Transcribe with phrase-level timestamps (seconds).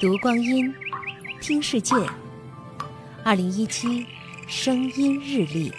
[0.00, 0.72] 读光阴，
[1.40, 1.94] 听世界。
[3.24, 4.06] 二零一七
[4.48, 5.72] 声音日历，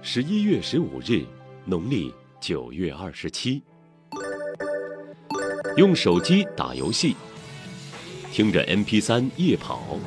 [0.00, 1.24] 十一月十五日，
[1.64, 3.62] 农历九月二十七。
[5.76, 7.16] 用手机打游戏，
[8.30, 9.98] 听着 MP 三夜跑，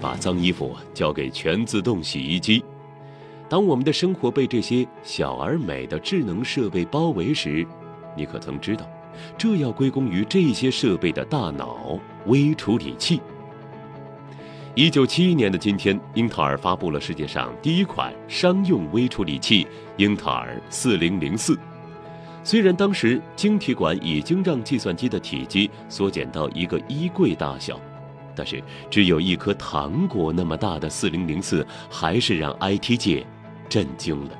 [0.00, 2.64] 把脏衣服交给全自动洗衣机。
[3.48, 7.66] 当我们的生活被这些小而美的智能设备包围时，
[8.16, 8.88] 你可曾知道，
[9.36, 13.20] 这要归功于这些设备的大脑——微处理器。
[14.74, 19.66] 一九七一年的今天，英特尔发布了世界上第一款商用微处理器——
[19.98, 21.58] 英特尔四零零四。
[22.42, 27.80] 虽然当时晶体管已经让计算机的体积缩减到一个衣柜大小，
[28.34, 33.26] 但是只有一颗糖果那么大的四零零四，还是让 IT 界。
[33.66, 34.30] 震惊了！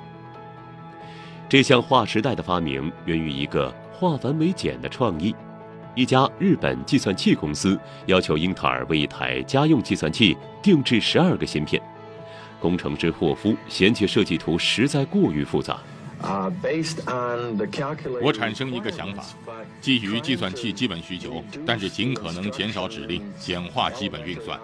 [1.55, 5.33] 这项划时代的发明源于一个化繁为简的创意。
[5.95, 11.81] 一家日本计算器公司要求英特尔为一台家用计算器定制十二个芯片，
[12.59, 15.79] 工程师霍夫嫌弃设计图实在过于复杂。
[18.21, 19.25] 我产生一个想法，
[19.81, 24.59] 基于计算器基本需求，但是尽可能减少指令，简化基本运算。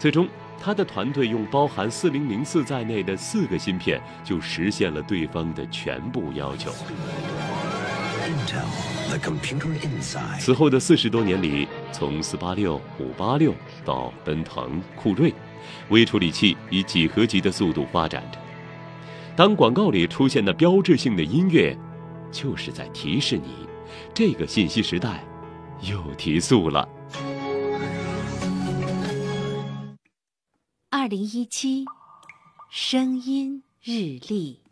[0.00, 0.28] 最终。
[0.62, 6.70] 他的团队用包含四零零四在内的四个芯片，就实现了对方的全部要求。
[10.38, 15.34] 此后的四十多年里，从四八六、五八六到奔腾、酷睿，
[15.88, 18.38] 微处理器以几何级的速度发展着。
[19.34, 21.74] 当广告里出现的标志性的音乐，
[22.30, 23.66] 就是在提示你，
[24.12, 25.24] 这个信息时代
[25.80, 26.86] 又提速了。
[31.00, 31.86] 二零一七
[32.68, 34.69] 声音日历。